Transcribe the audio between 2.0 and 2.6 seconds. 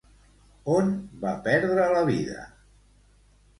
vida?